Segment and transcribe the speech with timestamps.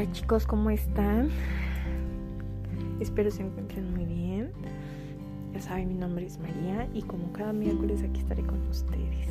[0.00, 1.28] Hola chicos, ¿cómo están?
[3.00, 4.50] Espero se encuentren muy bien.
[5.52, 9.28] Ya saben, mi nombre es María y como cada miércoles aquí estaré con ustedes.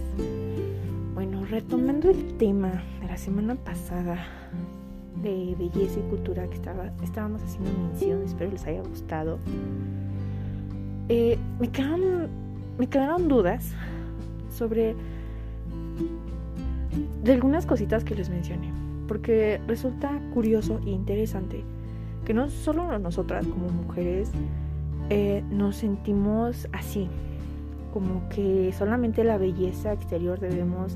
[1.15, 4.27] Bueno, retomando el tema de la semana pasada
[5.23, 9.39] de belleza y cultura que estaba, estábamos haciendo mención, espero les haya gustado.
[11.07, 12.27] Eh, me, quedaron,
[12.77, 13.73] me quedaron dudas
[14.55, 14.95] sobre
[17.23, 21.63] de algunas cositas que les mencioné porque resulta curioso e interesante
[22.25, 24.29] que no solo nosotras como mujeres
[25.09, 27.09] eh, nos sentimos así,
[27.91, 30.95] como que solamente la belleza exterior debemos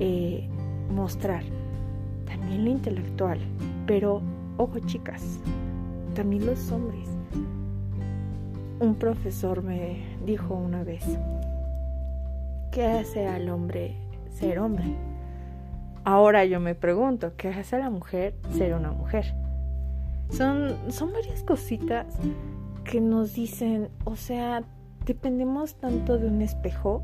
[0.00, 0.46] eh,
[0.94, 1.42] mostrar,
[2.26, 3.38] también la intelectual,
[3.86, 4.20] pero
[4.58, 5.40] ojo chicas,
[6.14, 7.08] también los hombres.
[8.80, 11.04] Un profesor me dijo una vez,
[12.70, 13.94] ¿qué hace al hombre
[14.28, 15.13] ser hombre?
[16.04, 19.34] Ahora yo me pregunto, ¿qué hace la mujer ser una mujer?
[20.28, 22.06] Son, son varias cositas
[22.84, 24.62] que nos dicen, o sea,
[25.06, 27.02] dependemos tanto de un espejo,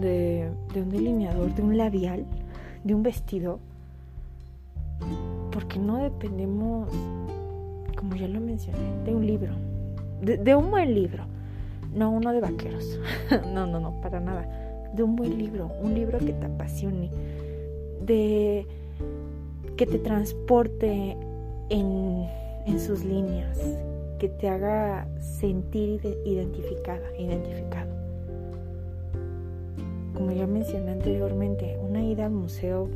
[0.00, 2.24] de, de un delineador, de un labial,
[2.82, 3.60] de un vestido,
[5.52, 6.90] porque no dependemos,
[7.96, 9.54] como ya lo mencioné, de un libro,
[10.20, 11.26] de, de un buen libro,
[11.94, 12.98] no uno de vaqueros,
[13.54, 14.48] no, no, no, para nada,
[14.92, 17.10] de un buen libro, un libro que te apasione
[18.00, 18.66] de
[19.78, 21.16] que te transporte
[21.70, 22.26] en,
[22.78, 23.58] sus líneas,
[24.18, 27.90] que te haga sentir identificada, identificado.
[30.14, 32.90] Como ya mencioné anteriormente, una ida al museo,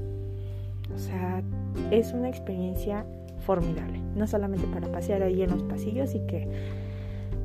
[0.95, 1.43] o sea,
[1.91, 3.07] es una experiencia
[3.47, 6.49] formidable, no solamente para pasear ahí en los pasillos y que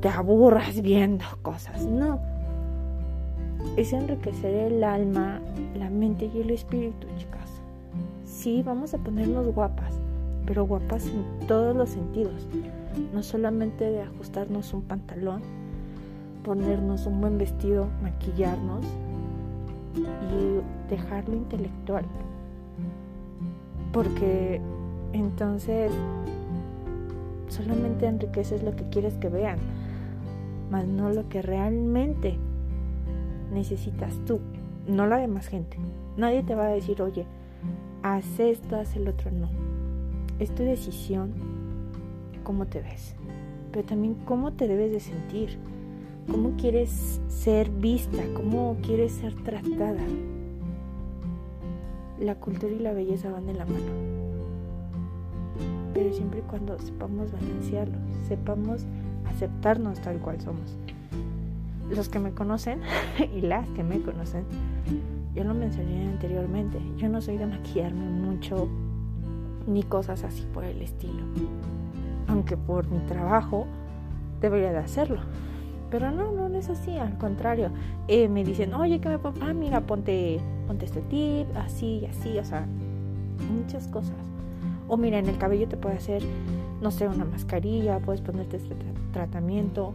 [0.00, 2.20] te aburras viendo cosas, no.
[3.76, 5.40] Es enriquecer el alma,
[5.76, 7.37] la mente y el espíritu, chicas
[8.38, 9.94] sí, vamos a ponernos guapas,
[10.46, 12.46] pero guapas en todos los sentidos.
[13.12, 15.42] No solamente de ajustarnos un pantalón,
[16.44, 18.84] ponernos un buen vestido, maquillarnos
[19.96, 22.04] y dejarlo intelectual.
[23.92, 24.60] Porque
[25.12, 25.90] entonces
[27.48, 29.58] solamente enriqueces lo que quieres que vean,
[30.70, 32.36] más no lo que realmente
[33.52, 34.38] necesitas tú,
[34.86, 35.76] no la demás gente.
[36.16, 37.26] Nadie te va a decir, oye,
[38.02, 39.48] haz esto, haz el otro, no.
[40.38, 41.32] Es tu decisión
[42.44, 43.14] cómo te ves,
[43.72, 45.58] pero también cómo te debes de sentir,
[46.30, 50.02] cómo quieres ser vista, cómo quieres ser tratada.
[52.20, 53.92] La cultura y la belleza van de la mano,
[55.94, 58.86] pero siempre y cuando sepamos balancearlo, sepamos
[59.26, 60.78] aceptarnos tal cual somos.
[61.90, 62.80] Los que me conocen
[63.34, 64.44] y las que me conocen
[65.38, 68.66] yo lo mencioné anteriormente, yo no soy de maquillarme mucho
[69.68, 71.22] ni cosas así por el estilo.
[72.26, 73.66] Aunque por mi trabajo
[74.40, 75.20] debería de hacerlo.
[75.92, 77.70] Pero no, no, es así, al contrario.
[78.08, 82.36] Eh, me dicen, oye, que me pongo, ah, mira, ponte, ponte este tip, así así,
[82.36, 82.66] o sea,
[83.48, 84.16] muchas cosas.
[84.88, 86.22] O mira, en el cabello te puede hacer,
[86.82, 88.74] no sé, una mascarilla, puedes ponerte este
[89.12, 89.92] tratamiento.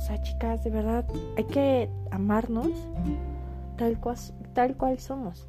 [0.00, 1.04] O sea, chicas, de verdad,
[1.36, 2.70] hay que amarnos
[3.76, 4.16] tal cual,
[4.54, 5.46] tal cual somos.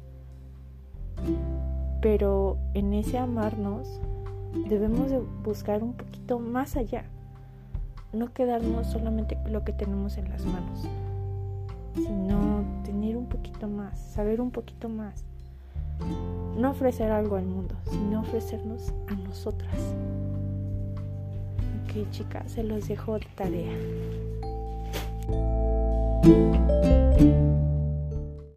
[2.02, 3.98] Pero en ese amarnos
[4.68, 7.04] debemos de buscar un poquito más allá.
[8.12, 10.86] No quedarnos solamente lo que tenemos en las manos,
[11.94, 15.24] sino tener un poquito más, saber un poquito más.
[16.58, 19.94] No ofrecer algo al mundo, sino ofrecernos a nosotras.
[21.84, 23.72] Ok, chicas, se los dejo de tarea.
[25.32, 27.11] Thank you.